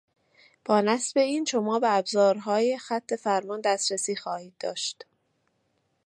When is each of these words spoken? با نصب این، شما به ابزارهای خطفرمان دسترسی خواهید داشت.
با 0.65 0.81
نصب 0.81 1.17
این، 1.17 1.45
شما 1.45 1.79
به 1.79 1.95
ابزارهای 1.97 2.77
خطفرمان 2.77 3.61
دسترسی 3.61 4.15
خواهید 4.15 4.53
داشت. 4.59 5.05